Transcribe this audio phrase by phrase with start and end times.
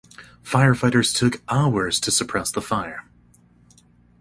[0.43, 3.03] Firefighters took hours to suppress the fire.